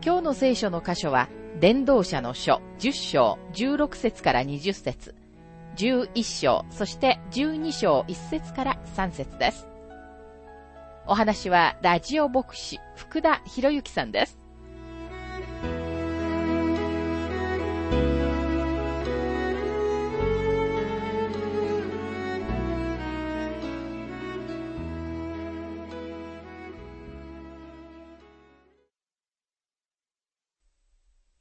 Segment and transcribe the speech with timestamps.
[0.00, 5.14] 今日の聖書の箇所は、伝道者の書10章16節から20節
[5.76, 9.66] 11章、そして12章1節から3節です。
[11.06, 14.37] お話は、ラジオ牧師、福田博之さんです。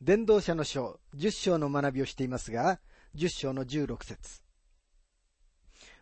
[0.08, 2.80] 伝道者の書、十章の学びをしていますが、
[3.14, 4.42] 十章の十六節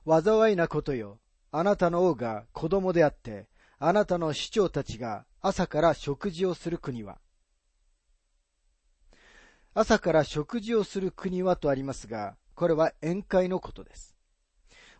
[0.06, 1.17] 災いなことよ。
[1.52, 3.47] あなたの王が子供であって、
[3.80, 7.17] あなたの首長たちが朝から食事をする国は。
[9.73, 14.16] 朝から食事をする国はとありますが、これは宴会のことです。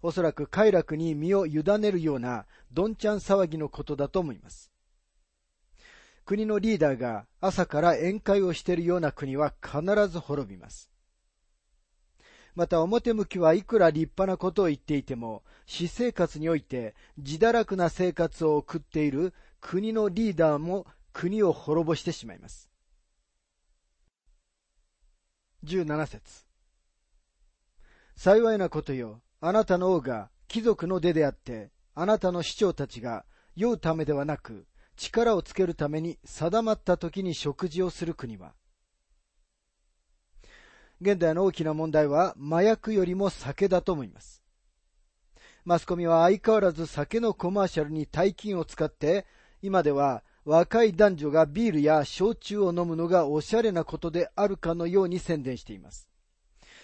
[0.02, 4.75] おそらく快楽に身を委ねるようなどんちゃん騒ぎのことだと思います。
[6.26, 10.90] 国のリーダーが朝から宴会をしているような国は必ず滅びます。
[12.56, 22.70] また表向きはいくら立派なことを言っていても、私生活において自堕落な生活を送っている国のリーダーも国を滅ぼしてしまいます。
[25.66, 26.46] 17節
[28.16, 33.25] 幸いなことよ、あなたの王が貴族の出であって、あなたの市長たちが
[33.56, 38.53] 酔うためではなく、力をつけるために定まった時に食事をする国は、
[41.01, 44.41] 現代の大きな問題は麻薬よりも酒だと思います。
[45.66, 49.25] マスコミは相変わらず酒のコマーシャルに大金を使って、
[49.61, 56.07] 今では若い男女がビールや焼酎を飲むのがおしゃれなことであるかのように宣伝しています。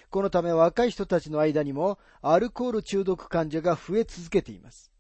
[0.10, 4.91] このため若い人たちの間にもアルコール中毒患者が増え続けています。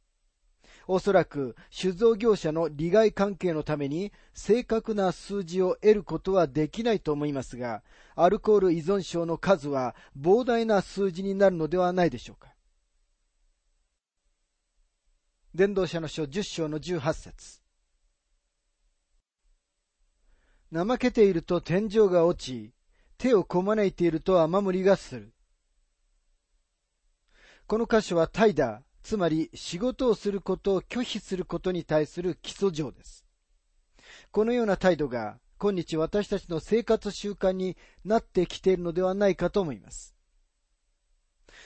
[0.87, 7.83] おそらく酒造業者の利害関係のために正確な数字を得ることはできないと思いますが、
[8.15, 12.53] アルコール依存症の数は膨大な数字になるのではないでしょうか。
[15.53, 17.61] 伝道者の書10章の18節
[20.73, 22.73] 怠けていると天井が落ち、
[23.17, 25.33] 手をこまねいていると雨漏りがする。
[27.67, 33.25] この箇所は怠惰、つまり仕事をすることを拒否することに対する基礎上です。
[34.31, 40.15] このような態度が今日私たちの生活習慣になってきているのではないかと思います。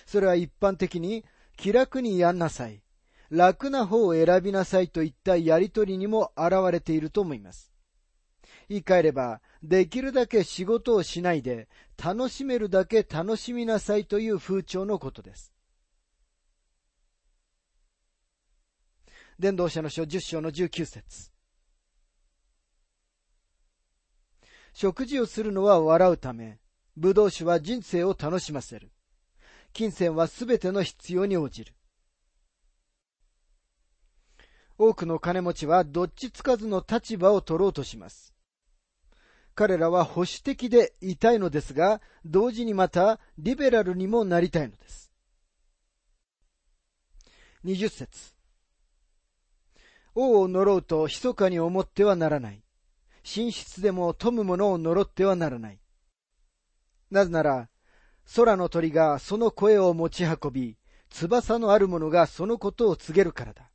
[0.05, 1.23] それは一般的に
[1.55, 2.81] 気楽にやんなさい、
[3.29, 7.71] 楽な方を選びなさいといったやりとりにも現れていると思います。
[8.67, 11.69] 言い換えれば、できるだけ仕事をしないで、
[12.03, 15.54] 楽しめるだけ楽しみなさいという風潮のことです。
[19.37, 21.31] 伝道者の書10章の19節
[24.73, 26.59] 食事をするのは笑うため、
[26.97, 28.91] 葡萄酒は人生を楽しませる。
[29.73, 31.73] 金銭はすべての必要に応じる。
[34.77, 38.33] 多くの金持ちはどっちつかずの立場を取ろうとします。
[39.53, 45.11] 彼らは保守的でいたいのですが、同時にまたリベラルにもなりたいのです。
[47.63, 48.34] 20節
[50.15, 52.63] 王を呪うと密かに思ってはならない。
[53.23, 55.79] 寝室でも富む者を呪ってはならない。
[57.11, 57.69] なぜなら、
[58.35, 60.77] 空の鳥がその声を持ち運び、
[61.09, 63.69] 翼のある者がそのことを告げるからだ。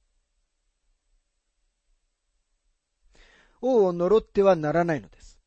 [3.61, 5.39] 王を呪ってはならないのです。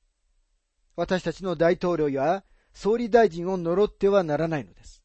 [0.95, 2.43] 私たちの大統領や
[2.73, 5.03] 総理大臣を呪ってはならないのです。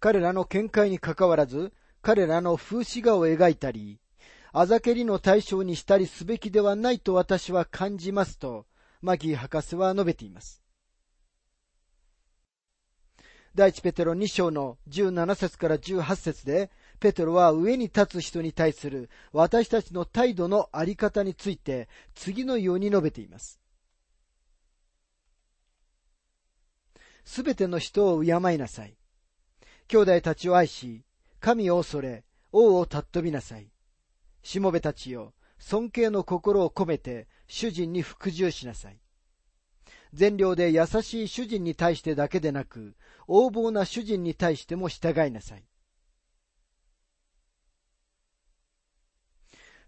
[0.00, 1.72] 彼らの見解にかかわらず、
[2.02, 4.00] 彼らの風刺画を描いたり、
[4.58, 8.64] あざけりの対象にしたりすべきではないと私は感じますと、
[9.02, 10.62] マギー博士は述べています。
[13.54, 16.70] 第一ペテロ2章の17節から18節で、
[17.00, 23.60] ペテロは上に立つ人に対する私たちの態度のあり方について次のように述べています。
[27.26, 28.96] すべての人を敬いなさい。
[29.88, 31.04] 兄弟たちを愛し、
[31.40, 33.70] 神を恐れ、王を尊びなさい。
[34.46, 39.00] しもべたちよ、尊敬の心を込めて主人に服従しなさい。
[40.12, 42.94] 善良で優しい主人に対してだけでなく、
[43.26, 45.64] 横暴な主人に対しても従いなさい。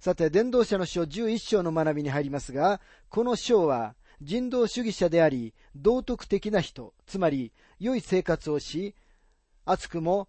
[0.01, 8.97] さて、伝道者の書11章の学びに入りますが、この章は人道主義者であり、道徳的な人、つまり良い生活をし、
[9.65, 10.29] 熱くも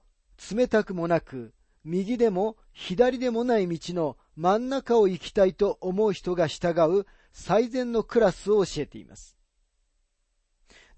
[0.54, 1.52] 冷たくもなく、
[1.90, 9.36] 右でも左でもない道の真ん中を行きたいと思う人が従う最善のクラスを教えています。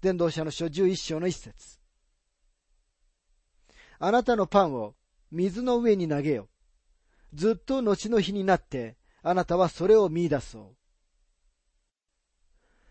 [0.02, 1.80] 伝道者の書11章の一節。
[3.98, 4.94] あなたのパンを
[5.30, 6.48] 水の上に投げよ。
[7.32, 10.76] ずっと後の日になって、あなたはそれを見出そう。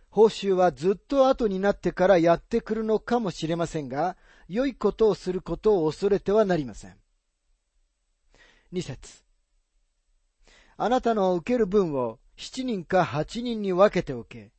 [0.09, 7.00] 報酬はずっと後になってからやってくるのかもしれませんが、良いことをすることを恐れてはなりません。
[8.71, 9.23] 二節。
[10.77, 14.51] あなたの受ける分を七人か八人に分けておけ。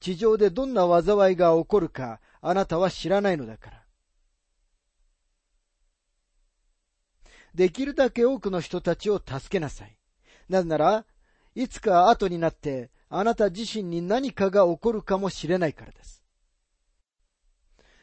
[0.00, 3.84] 地上でどんな災いが起こるかあなたは知らないのだから。
[7.54, 9.96] できるだけ多くの人たちを助けなさい。
[10.48, 11.04] なぜなら、
[11.54, 16.24] いつか後になってあなた自身に何かが起こるかもしれないからです。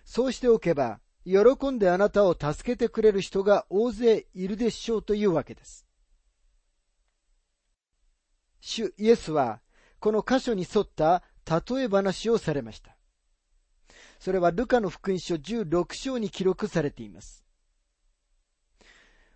[0.06, 5.86] そうしておけば、喜んであなたを助けてくれる人が大勢いるでしょうというわけです。
[8.62, 9.62] 主イエスは、
[10.00, 12.96] この箇所に沿った例え話をされました。
[14.20, 17.44] それはルカの福音書16章に記録されています。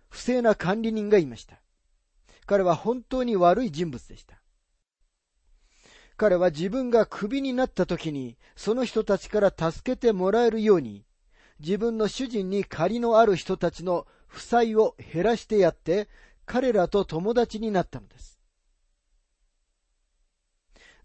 [0.08, 1.60] 不正な管理人がいました。
[2.46, 4.40] 彼は本当に悪い人物でした。
[6.16, 11.04] 彼は自分がクビになった時に、その人たちから助けてもらえるように、
[11.62, 16.08] 自分の主人に借りのある人たちの負債を減らしてやって、
[16.44, 18.40] 彼らと友達になったのです。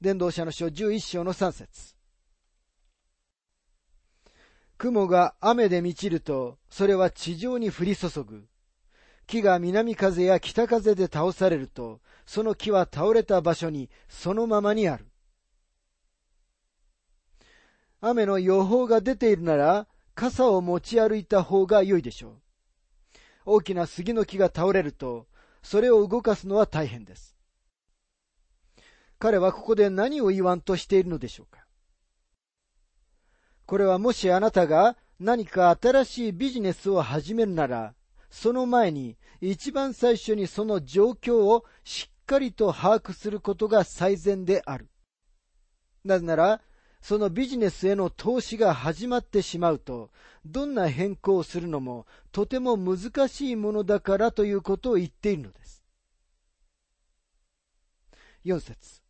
[0.01, 1.95] 伝道者の書11章の3節
[4.79, 8.47] 雲が雨で満ちると、それは地上に降り注ぐ。
[9.27, 15.05] 木が南風や北風で倒されると、その木は倒れた場所にそのままにある。
[18.01, 22.33] 雨の予報が出ているなら、傘を持ち歩いた方が良いでしょう。
[23.45, 25.27] 大きな杉の木が倒れると、
[25.61, 27.35] それを動かすのは大変です。
[29.19, 31.65] 彼はここで何を言わんとしているのでしょうか
[33.67, 37.93] これはもしあなたが何か新しいビジネスを始めるなら、
[38.31, 44.89] その前に一番最初にその状況をしっかりと把握することが最善である。
[46.03, 46.61] なぜなら、
[47.01, 50.09] そのビジネスへの投資が始まってしまうと、
[50.45, 55.83] どんな変更をするのもとても難しいものだからということを言っているのです。
[58.45, 59.01] 4節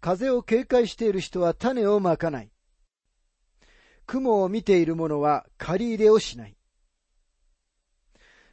[0.00, 2.50] 風を警戒している人は種をまかない。
[4.06, 6.56] 雲を見ている者は借り入れをしない。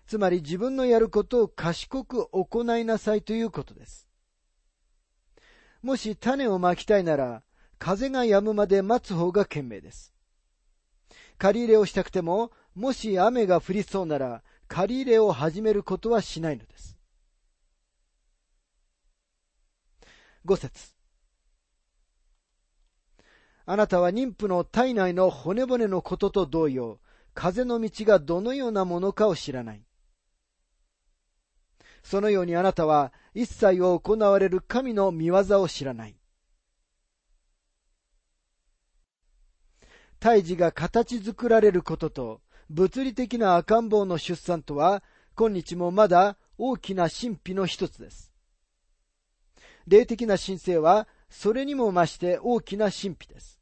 [0.08, 4.08] つまり自分のやることを賢く行いなさいということです。
[5.84, 7.44] もし種をまきたいなら、
[7.78, 10.14] 風が止むまで待つ方が賢明です。
[11.38, 16.98] 借り入れをしたくても、もし雨が降りそうなら、借り入れを始めることはしないのです。
[20.46, 20.94] 五節
[23.66, 27.00] あなたは妊婦の体内の骨骨のことと同様、
[27.34, 29.84] 風の道がどのようなものかを知らない。
[32.04, 36.16] そのようにあなたは一切を行われる神の見業を知らない。
[40.20, 45.04] 胎児が形作られることと物理的な赤ん坊の出産とは
[45.36, 48.32] 今日もまだ大きな神秘の一つです。
[49.88, 53.60] 霊的な神聖はそれにも増して大きな神秘です。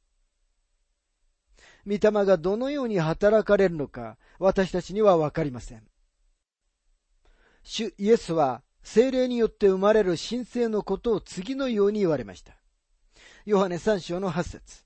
[1.86, 5.91] 御霊がどのように働かれるのか、私たちにはわかりません。
[7.64, 12.56] 主イエスは、精霊によって生まれる神聖のことを次のように言われました。
[13.46, 14.84] ヨハネ3章の8節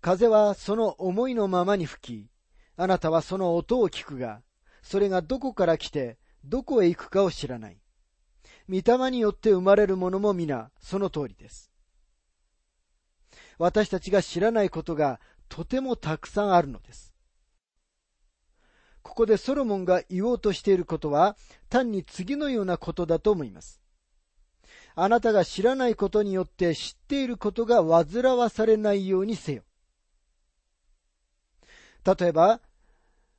[0.00, 2.30] 風はその思いのままに吹き、
[2.76, 4.42] あなたはその音を聞くが、
[4.82, 7.78] それがどこから来て、どこへ行くかを知らない。
[8.68, 11.70] 御霊によって生まれるものも皆、その通りです。
[13.58, 17.13] 私たちが知らないことがとてもたくさんあるのです。
[19.04, 21.36] ここでソロモンが言おうとしていることは、
[21.68, 23.80] 単に次のようなことだと思います。
[24.96, 29.62] あなたが知らないことによって知っていることが煩わされないようにせよ。
[32.04, 32.60] 例えば、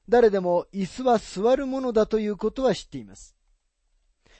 [0.08, 3.36] 誰でも椅子は座るものだということは知っています。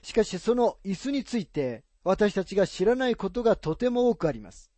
[0.04, 4.72] しかしその椅子について私たちが知らないことがとても多くあります。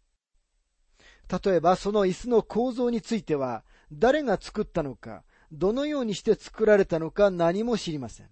[1.44, 8.30] 例えばその椅子の構造については誰が作ったのか、どのようにして作られたのか何も知りません。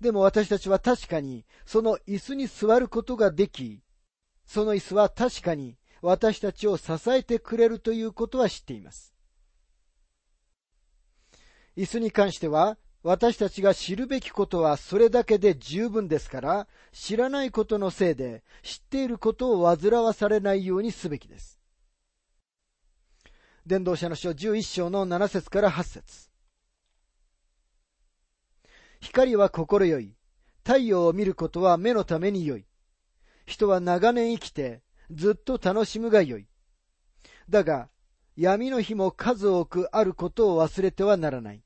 [0.00, 3.82] でも私たちは確かにその椅子に座ることができ、
[4.46, 9.14] その椅子は確かに私たちを支えてくれるということは知っています。
[11.76, 21.57] 椅子に関しては私たちが知るべきことはそれだけで十分ですから、知らないことのせいで知っていることを煩わされないようにすべきです。
[23.68, 26.30] 伝道者の書11章の7節から8節
[29.00, 30.16] 光は心よい。
[30.64, 32.64] 太陽を見ることは目のためによい。
[33.44, 36.48] 人は長年生きてずっと楽しむがよい。
[37.50, 37.90] だが、
[38.36, 41.62] 闇の日も数多くあることを忘れてはならない。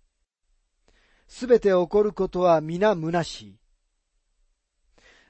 [1.28, 3.58] すべて起こることは皆虚しい。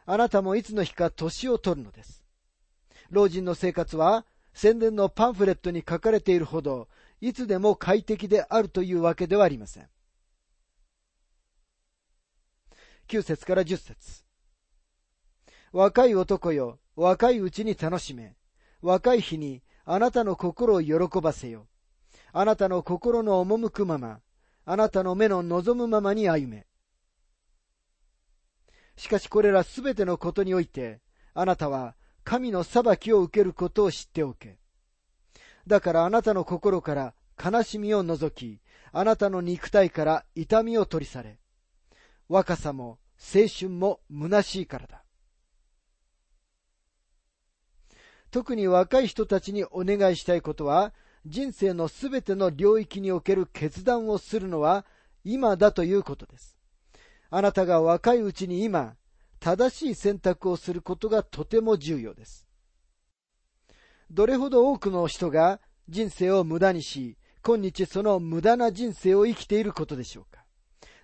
[0.07, 2.25] あなたもいつの日か年を取るのです。
[3.11, 6.89] 老人の生活は宣伝のパンフレットに書かれているほど、
[7.21, 9.89] いつでも快適であるというわけではありません。
[13.09, 14.25] 9節から10節
[15.73, 18.37] 若い男よ、若いうちに楽しめ。
[18.83, 21.67] 若い日にあなたの心を喜ばせよ。
[22.33, 24.21] あなたの心の赴くまま、
[24.65, 26.67] あなたの目の望むままに歩め。
[28.97, 31.01] しかしこれらすべてのことにおいて、
[31.35, 34.59] あなたは神の裁きを受けることを知っておけ。
[35.67, 38.61] だからあなたの心から悲しみを除き、
[38.93, 41.39] あなたの肉体から痛みを取り去れ。
[42.29, 42.99] 若さも
[43.35, 45.05] 青春も虚しいからだ。
[48.31, 50.95] 特に若い人たちにお願いしたいことは、
[51.27, 54.85] 人生のすべての領域における決断をするのは
[55.23, 56.59] 今だということです。
[57.31, 58.97] あなたが若いうちに今、
[59.43, 62.47] 正しい選択をすることがとても重要です。
[64.09, 70.45] どれほど多くの人が人生を無駄にし、今日その無駄な人生を生きていることでしょうか。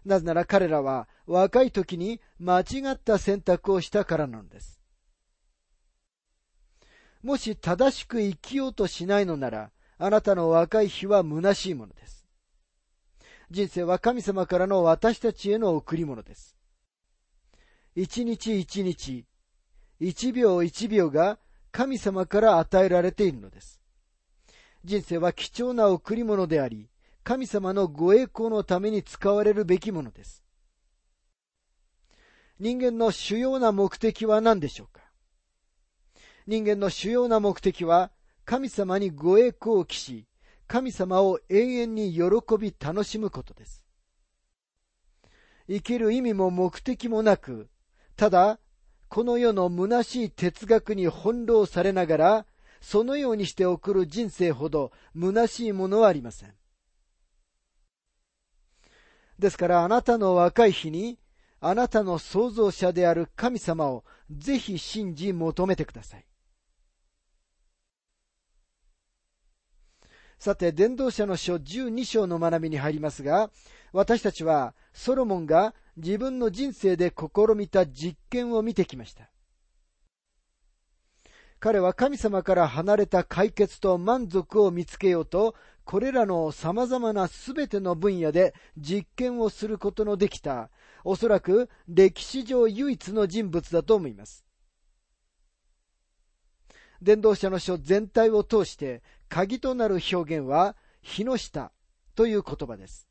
[0.04, 4.80] なぜなら彼らは若い時に間違った選択をしたからなのです。
[7.24, 12.24] もし正しく生きようとしないのなら、あなたの若い日は虚しいものです。
[13.50, 16.57] 人生は神様からの私たちへの贈り物です。
[17.94, 19.24] 一日一日、
[19.98, 21.38] 一秒一秒が
[21.72, 23.80] 神様から与えられているのです。
[24.84, 26.88] 人生は貴重な贈り物であり、
[27.24, 30.44] 神様のご栄光のために使われるべきものです。
[32.58, 35.02] 人間の主要な目的は何でしょうか？
[36.46, 38.10] 人間の主要な目的は
[38.44, 40.26] 神様にご栄光を期し、
[40.66, 42.22] 神様を永遠に喜
[42.58, 43.82] び楽しむことです。
[45.68, 47.68] 生きる意味も目的もなく、
[48.18, 48.58] ただ、
[49.08, 52.46] この世の虚しい哲学に翻弄されながら、
[52.80, 56.52] そのようにして送る人生ほど虚しいものはありません。
[59.38, 61.20] ですからあなたの若い日に、
[61.60, 66.27] あなたの創造者である神様をぜひ信じ求めてください。
[70.38, 73.50] さて、伝道者の書12章の学びに入りますが、
[73.92, 79.30] 私たちはソロモンが自分の人生で試みた実験を見てきました。
[81.60, 90.70] 彼は神様から離れた解決と満足を見つけようと、これらの様々な全ての分野で実験をすることのできた、
[91.02, 94.44] おそらく歴史上唯一の人物だと思います。
[97.00, 101.72] 伝道者の書全体を通して鍵となる表現は、日の下
[102.14, 103.08] という言葉です。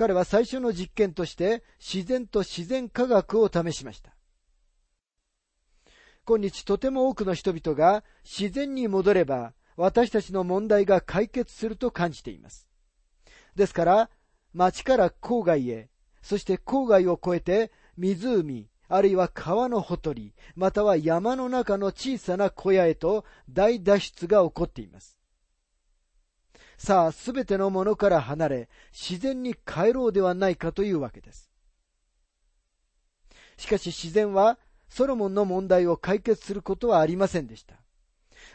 [0.00, 4.16] 彼は最初の実験として自然と自然科学を試しました。
[6.24, 12.66] 今日とても多くの人々が自然に戻れば私たちの問題が解決すると感じています。
[13.56, 14.10] ですから、
[14.54, 15.90] 町から郊外へ、
[16.22, 25.16] そして郊外を越えて湖、あるいは川のほとり、または山の中の小さな小屋へと大脱出が起こっています。
[26.76, 31.52] さあ、すべてのものから離れ、自然に帰ろうではないかというわけです。
[33.58, 37.76] しかし自然は、ソロモンの問題を解決することはありませんでした。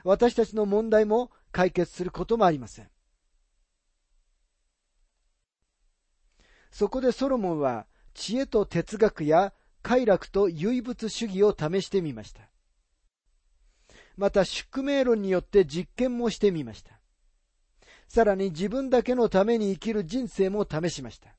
[0.04, 2.89] 私たちの問題も解決することもありません。
[6.72, 9.54] そこでソロモンは知恵と哲学や
[9.86, 12.50] 快楽と唯物主義を試してみました。
[14.18, 17.00] また宿命論によって実験もしてみました。
[18.08, 21.36] さらに自分だけのために生きる人生も試しました。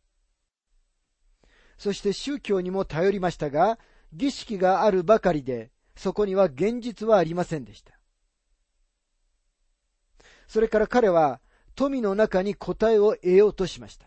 [1.76, 3.80] そして宗教にも頼りましたが、
[4.12, 7.98] 儀式があるばかりで、そこには現実はありませんでした。
[10.46, 11.40] それから彼は
[11.74, 14.06] 富の中に答えを得ようとしました。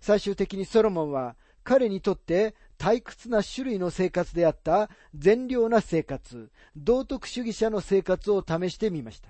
[0.00, 9.28] 最終的にソロモンは彼にとって退屈な種類の生活であった善良な生活、道徳主義者の生活を試してみました。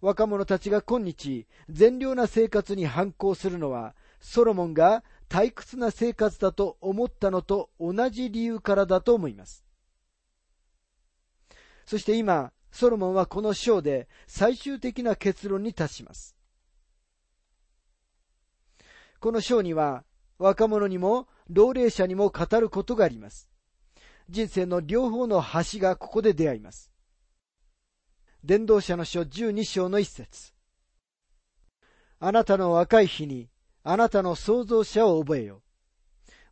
[0.00, 9.62] 若者たちが今日善良な生活に反抗するのはソロモンが退屈な生活だと思ったのと同じ理由からだと思います。
[11.84, 16.34] そして今、ソロモンはこの章で最終的な結論に達します。
[19.20, 20.04] この章には
[20.40, 23.50] 若者にも老齢者にも語ることがあります。
[24.30, 26.90] 人生の両方の橋がここで出会います。
[28.42, 30.54] 伝道者の書12章の一節。
[32.20, 33.50] あなたの若い日に、
[33.82, 35.60] あなたの創造者を覚えよ。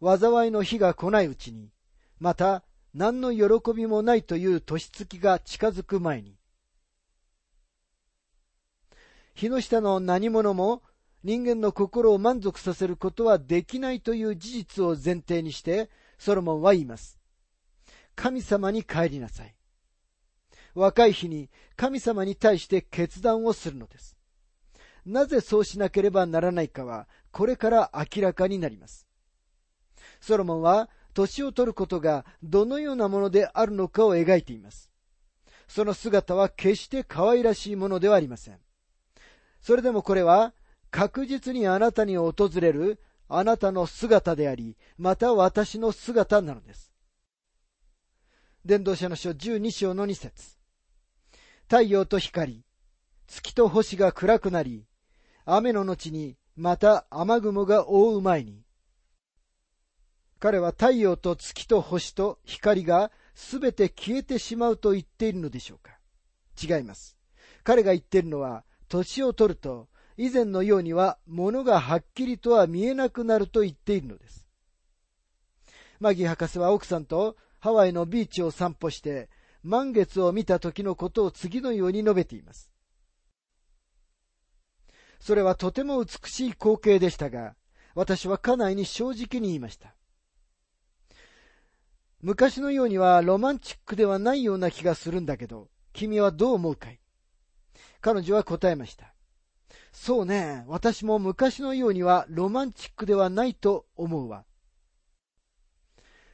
[0.02, 1.70] 災いの日が来ないうちに、
[2.18, 6.36] また何の喜びもないという年月が近づく前に。
[9.32, 10.82] 日の下の何者も
[11.24, 17.18] 人間の心を満足させることはできないという事実を前提にして、ソロモンは言います。
[18.14, 19.54] 神様に帰りなさい。
[20.74, 24.16] 若い日に神様に対して決断をするのです。
[25.04, 29.06] なぜそうしなければならないかは、これから明らかになります。
[30.20, 34.90] ソロモンは、年を取ることがどのようなものであるのかを描いています。
[35.66, 38.58] その姿は決して可愛らしいものではありません。
[39.60, 40.54] それでもこれは、
[40.90, 46.92] 確実にあなたに訪れるあなたの姿であり、また私の姿なのです。
[48.64, 50.56] 伝道者の書12章の2節
[51.68, 52.64] 太陽と光、
[53.26, 54.86] 月と星が暗くなり、
[55.44, 58.62] 雨の後にまた雨雲が覆う前に、
[60.38, 65.98] 彼は太陽と月と星と光がすべて消えてしまうと言っているのでしょうか
[66.60, 67.16] 違います。
[67.64, 74.48] 彼が言っているのは、年を取ると以前のようには物がはっきりとは見えなくなると言っているのです。
[76.00, 79.30] マギ博士は奥さんとハワイのビーチを散歩して
[79.62, 82.68] 満月を見た時のことを次のように述べています。
[85.20, 87.54] それはとても美しい光景でしたが、
[87.94, 89.94] 私は家内に正直に言いました。
[92.22, 96.98] 昔のようにはロマンチックではないような気がするんだけど、君はどう思うかい？
[98.00, 99.14] 彼女は答えました。
[99.92, 104.44] そうね、私も昔のようにはロマンチックではないと思うわ。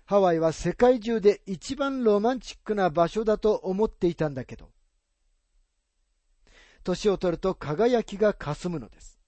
[0.06, 4.70] ハワイは世界中で一番ロマンチックな場所だと思っていたんだけど、
[6.82, 9.18] 年を取ると輝きが霞むのです。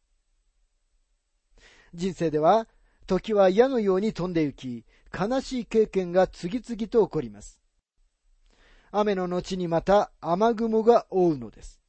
[1.94, 2.68] 人生では
[3.06, 4.84] 時は矢のように飛んで行き、
[5.18, 7.60] 悲しい経験が次々と起こります。
[8.90, 11.80] 雨の後にまた雨雲が覆うのです。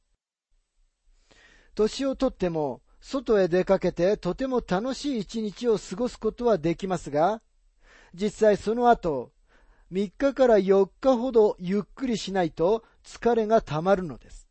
[1.78, 7.40] 年をとっても、外へ出かけてとても楽しい一日を過ごすことはできますが、
[8.14, 9.32] 実際その後、
[9.92, 14.48] 3日から4日ほどゆっくりしないと疲れがたまるのです。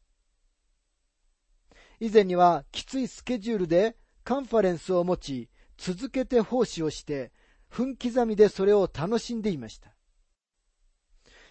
[2.00, 7.34] 以前にはきついスケジュールでカンファレンスを持ち、続けて奉仕をして、
[7.70, 9.94] 分刻みでそれを楽しんでいました。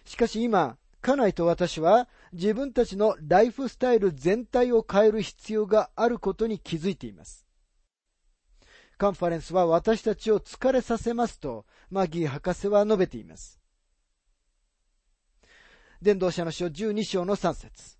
[0.05, 7.45] しかし今、家内と私は自分たちのライフスタイル全体を変える必要があることに気づいています。
[8.97, 13.59] カンファレンスは私たちを疲れさせますと、マギー博士は述べています。
[16.01, 17.97] 伝道者の書12章の3節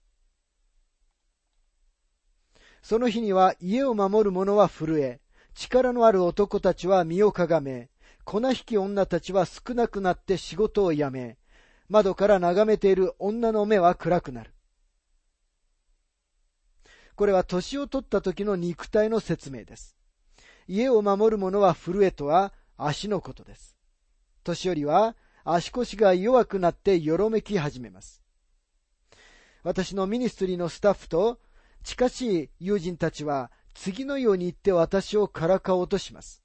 [2.81, 5.19] その日には家を守る者は震え、
[5.53, 7.89] 力のある男たちは身をかがめ、
[8.23, 11.37] 粉引き女たちは少なくなって仕事を辞め、
[11.89, 14.53] 窓から眺めている女の目は暗くなる。
[17.15, 19.97] これは年を取った時の肉体の説明です。
[20.67, 23.75] 家を守る者は震えとは足のことです。
[24.43, 28.21] 年寄りは足腰が弱くなってよろめき始めます。
[29.63, 31.39] 私のミニストリーのスタッフと
[31.83, 36.43] 近しい友人たちは次のように言って私をからかおうとします。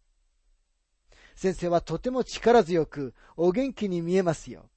[1.34, 4.70] 先生はとても力強くお元気に見えますよ。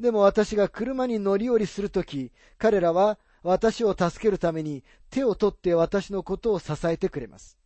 [0.00, 7.58] でも私が車に乗り降りするとき、彼らは私を助けるために手を取って私のことを支えてくれます。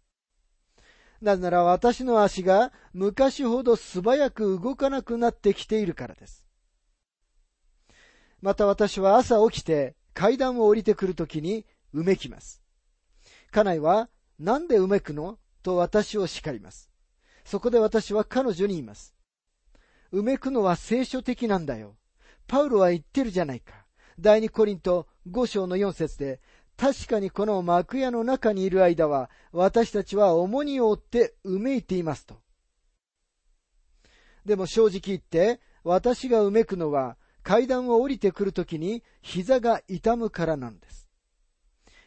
[1.20, 6.44] なぜなら私の足が昔ほど素早く動かなくなってきているからです。
[8.42, 12.60] また私は朝起きて階段を降りてくるときにうめきます。
[13.52, 14.08] 家内は、
[14.40, 15.38] なんでうめくの？
[15.62, 16.90] と私を叱ります。
[17.44, 19.14] そこで私は彼女に言います。
[20.12, 21.94] 埋めくのは聖書的なんだよ。
[22.46, 23.86] パウロは言ってるじゃないか。
[24.18, 26.40] 第二コリント5章の4節で、
[26.76, 32.40] 確かにこの幕屋の中にいる間は、私たちは重荷を負ってうめいていますと。
[34.44, 41.08] でも正直言って、私がうめくのは、階段を降りてくるときに膝が痛むからなのです。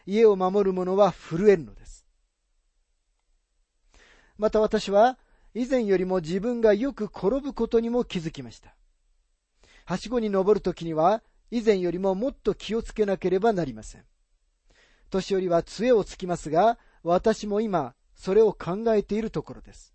[0.05, 2.05] 家を守る者は震えるのです。
[4.37, 5.17] また私は、
[5.53, 8.76] 以前よりも自分がよく転ぶことにも気づきました。
[9.87, 14.03] はしごに登るときには、以前よりももっと気をつけなければなりません。
[15.09, 19.93] 年寄りは杖をつきますが、私も今、それを考えているところです。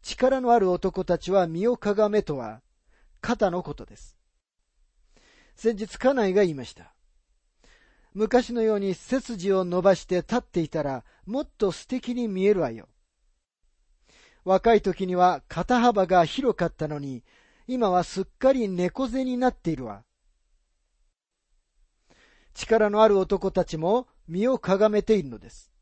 [0.00, 2.62] 力のある男たちは身をかがめとは、
[3.20, 4.16] 肩のことです。
[5.56, 6.94] 先日、家内が言いました。
[8.14, 12.88] 昔のように背筋を伸ばして立っていたら、もっと素敵に見えるわよ。
[14.44, 17.24] 若い時には肩幅が広かったのに、
[17.72, 20.04] 今はすっかり猫背になっているわ。
[22.52, 25.72] 力のある男たちも身をかがめているのです。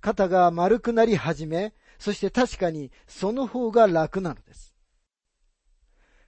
[0.00, 4.72] 肩が丸くなり始め、そして確かにその方が楽なのです。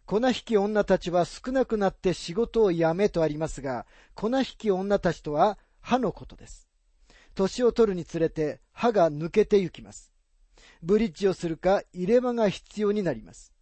[0.05, 6.68] 粉引き女たちは少なくなって仕事を辞めとありますが、粉引き女たちとは歯のことです。
[7.37, 10.12] 年を取るにつれて歯が抜けてゆきます。
[10.83, 13.53] ブリッジをするか入れ歯が必要になります。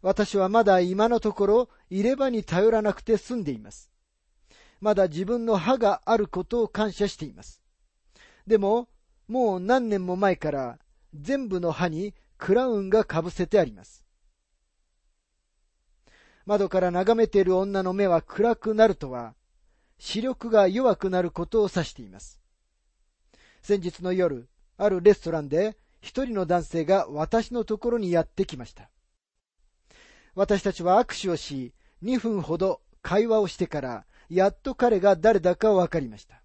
[0.00, 3.90] 私はまだ今のところ入れ歯に頼らなくて済んでいます。
[4.80, 7.60] まだ自分の歯があることを感謝しています。
[8.46, 8.88] でも、
[9.26, 10.78] もう何年も前から
[11.14, 14.04] 全部の歯にクラウンがかぶせてあります。
[16.46, 19.34] 窓から眺めている女の目は暗くなるとは、
[19.98, 22.40] 視力が弱くなることを指しています。
[23.60, 28.88] 先日の夜、あるレストランで一人の男性が私のところにやってきました。
[30.34, 36.42] 私たちは握手をし、2分ほど会話をしてから、やっと彼が誰だかわかりました。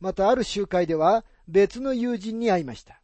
[0.00, 3.00] またある集会では別の友人に会いました。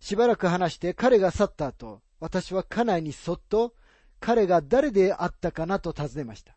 [0.00, 3.74] しばらく話して彼が去った後、私は家内にそっと
[4.20, 6.56] 彼が誰であったかなと尋ねました。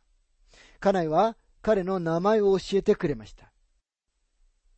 [0.79, 3.51] 家内は彼の名前を教えてくれました。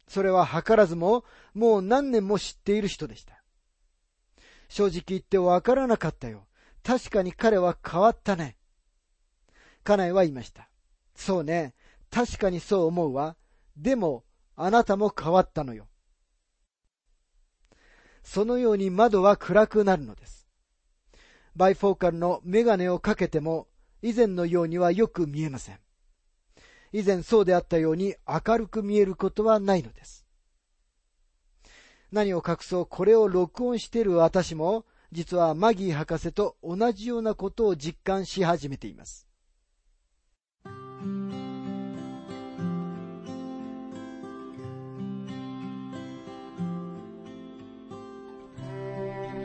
[0.08, 1.23] それは図らずも
[1.54, 3.41] もう何年も知っている人でした。
[4.67, 6.47] 正直言ってわからなかったよ。
[6.84, 8.58] 確かに彼は変わったね。
[9.84, 10.69] 家内は言いました。
[11.15, 11.74] そうね。
[12.12, 13.36] 確かにそう思うわ。
[13.78, 14.24] でも、
[14.56, 15.88] あなたも変わったのよ。
[18.24, 20.48] そのように窓は暗くなるのです。
[21.56, 23.67] バイフォーカルのメガネをかけても、
[24.02, 25.80] 以前のようにはよく見えません。
[26.91, 30.26] 以前そうであったように明るく見えることはないのです。
[32.12, 39.28] 何を隠そうこれを録音している私も、実はマギー博士と同じようなことを実感し始めています。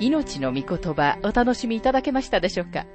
[0.00, 2.86] 命の御言葉お楽しみいただけましたでしょうか？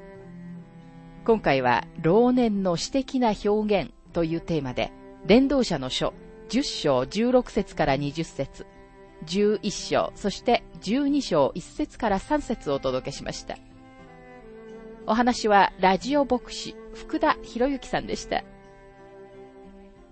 [1.25, 4.91] 今回は老年の詩的な表現というテーマで
[5.27, 6.13] 伝道者の書
[6.49, 8.65] 10章16節から20節
[9.23, 13.57] 11章そして12章1節から3節をお届けしました。
[15.05, 18.43] お話はラジオ牧師福田博之さんでした。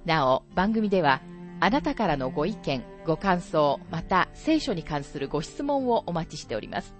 [0.06, 1.22] なお番組では
[1.64, 6.96] あなたからのご意見、ご感想、また聖書に関するご質問をお待ちしております。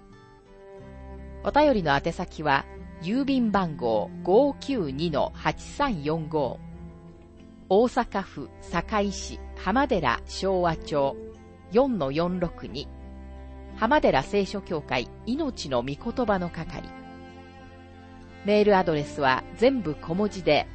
[1.42, 2.64] お便りの宛先は、
[3.02, 6.58] 郵便番号592-8345
[7.68, 11.16] 大阪府堺市浜寺昭和町。
[11.72, 12.86] 4-462
[13.76, 16.88] 浜寺聖書協会命の御言葉の係
[18.44, 20.66] メールアドレスは全部小文字で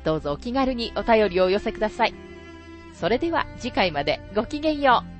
[0.04, 2.14] どうぞお気軽にお便りをお寄せください。
[2.94, 5.13] それでは次回までごきげんよう。